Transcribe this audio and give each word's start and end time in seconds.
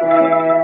Música 0.00 0.57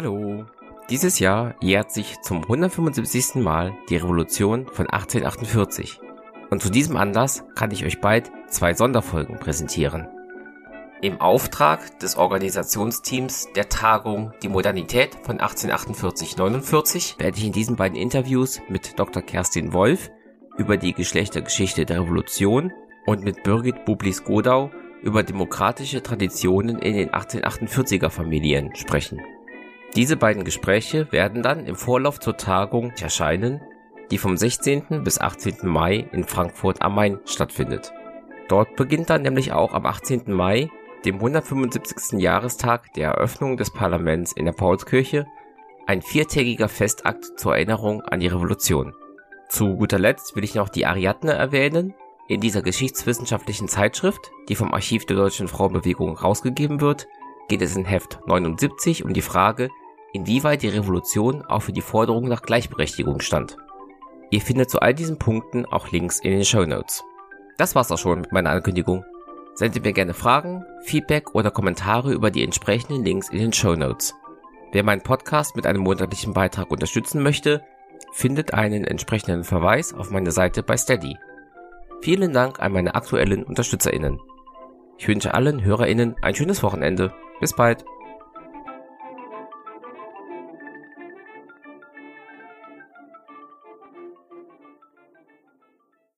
Hallo. 0.00 0.46
Dieses 0.90 1.18
Jahr 1.18 1.56
jährt 1.60 1.90
sich 1.90 2.20
zum 2.20 2.42
175. 2.42 3.42
Mal 3.42 3.76
die 3.88 3.96
Revolution 3.96 4.68
von 4.68 4.88
1848. 4.88 5.98
Und 6.50 6.62
zu 6.62 6.70
diesem 6.70 6.96
Anlass 6.96 7.42
kann 7.56 7.72
ich 7.72 7.84
euch 7.84 8.00
bald 8.00 8.30
zwei 8.46 8.74
Sonderfolgen 8.74 9.40
präsentieren. 9.40 10.06
Im 11.02 11.20
Auftrag 11.20 11.98
des 11.98 12.16
Organisationsteams 12.16 13.48
der 13.56 13.70
Tagung 13.70 14.32
Die 14.44 14.48
Modernität 14.48 15.16
von 15.24 15.38
1848-49 15.40 17.18
werde 17.18 17.36
ich 17.36 17.46
in 17.46 17.52
diesen 17.52 17.74
beiden 17.74 17.98
Interviews 17.98 18.60
mit 18.68 19.00
Dr. 19.00 19.20
Kerstin 19.20 19.72
Wolf 19.72 20.12
über 20.58 20.76
die 20.76 20.92
Geschlechtergeschichte 20.92 21.86
der 21.86 22.02
Revolution 22.02 22.72
und 23.04 23.24
mit 23.24 23.42
Birgit 23.42 23.84
Bublis-Godau 23.84 24.70
über 25.02 25.24
demokratische 25.24 26.04
Traditionen 26.04 26.78
in 26.78 26.94
den 26.94 27.10
1848er 27.10 28.10
Familien 28.10 28.76
sprechen. 28.76 29.20
Diese 29.96 30.16
beiden 30.16 30.44
Gespräche 30.44 31.10
werden 31.12 31.42
dann 31.42 31.66
im 31.66 31.76
Vorlauf 31.76 32.20
zur 32.20 32.36
Tagung 32.36 32.92
erscheinen, 33.00 33.60
die 34.10 34.18
vom 34.18 34.36
16. 34.36 35.02
bis 35.02 35.20
18. 35.20 35.66
Mai 35.66 36.08
in 36.12 36.24
Frankfurt 36.24 36.82
am 36.82 36.94
Main 36.94 37.18
stattfindet. 37.24 37.92
Dort 38.48 38.76
beginnt 38.76 39.10
dann 39.10 39.22
nämlich 39.22 39.52
auch 39.52 39.74
am 39.74 39.86
18. 39.86 40.32
Mai, 40.32 40.70
dem 41.04 41.16
175. 41.16 42.20
Jahrestag 42.20 42.92
der 42.94 43.10
Eröffnung 43.10 43.56
des 43.56 43.70
Parlaments 43.70 44.32
in 44.32 44.44
der 44.44 44.52
Paulskirche, 44.52 45.26
ein 45.86 46.02
viertägiger 46.02 46.68
Festakt 46.68 47.38
zur 47.38 47.54
Erinnerung 47.54 48.02
an 48.02 48.20
die 48.20 48.26
Revolution. 48.26 48.94
Zu 49.48 49.76
guter 49.76 49.98
Letzt 49.98 50.36
will 50.36 50.44
ich 50.44 50.54
noch 50.54 50.68
die 50.68 50.84
Ariadne 50.86 51.32
erwähnen. 51.32 51.94
In 52.28 52.42
dieser 52.42 52.60
geschichtswissenschaftlichen 52.60 53.68
Zeitschrift, 53.68 54.30
die 54.50 54.54
vom 54.54 54.74
Archiv 54.74 55.06
der 55.06 55.16
deutschen 55.16 55.48
Frauenbewegung 55.48 56.18
rausgegeben 56.18 56.82
wird, 56.82 57.06
geht 57.48 57.62
es 57.62 57.74
in 57.74 57.86
Heft 57.86 58.20
79 58.26 59.04
um 59.04 59.14
die 59.14 59.22
Frage, 59.22 59.70
inwieweit 60.12 60.62
die 60.62 60.68
Revolution 60.68 61.42
auch 61.42 61.62
für 61.62 61.72
die 61.72 61.82
Forderung 61.82 62.28
nach 62.28 62.42
Gleichberechtigung 62.42 63.20
stand. 63.20 63.56
Ihr 64.30 64.40
findet 64.40 64.70
zu 64.70 64.80
all 64.80 64.94
diesen 64.94 65.18
Punkten 65.18 65.64
auch 65.66 65.90
Links 65.90 66.20
in 66.20 66.32
den 66.32 66.44
Show 66.44 66.64
Notes. 66.64 67.02
Das 67.56 67.74
war's 67.74 67.90
auch 67.90 67.98
schon 67.98 68.20
mit 68.20 68.32
meiner 68.32 68.50
Ankündigung. 68.50 69.04
Sendet 69.54 69.84
mir 69.84 69.92
gerne 69.92 70.14
Fragen, 70.14 70.64
Feedback 70.82 71.34
oder 71.34 71.50
Kommentare 71.50 72.12
über 72.12 72.30
die 72.30 72.44
entsprechenden 72.44 73.04
Links 73.04 73.30
in 73.30 73.38
den 73.38 73.52
Show 73.52 73.74
Notes. 73.74 74.14
Wer 74.70 74.84
meinen 74.84 75.02
Podcast 75.02 75.56
mit 75.56 75.66
einem 75.66 75.80
monatlichen 75.80 76.34
Beitrag 76.34 76.70
unterstützen 76.70 77.22
möchte, 77.22 77.64
findet 78.12 78.54
einen 78.54 78.84
entsprechenden 78.84 79.44
Verweis 79.44 79.94
auf 79.94 80.10
meiner 80.10 80.30
Seite 80.30 80.62
bei 80.62 80.76
Steady. 80.76 81.16
Vielen 82.00 82.32
Dank 82.32 82.60
an 82.60 82.72
meine 82.72 82.94
aktuellen 82.94 83.44
UnterstützerInnen. 83.44 84.20
Ich 84.98 85.08
wünsche 85.08 85.34
allen 85.34 85.64
HörerInnen 85.64 86.16
ein 86.22 86.34
schönes 86.34 86.62
Wochenende. 86.62 87.12
Bis 87.40 87.54
bald. 87.54 87.84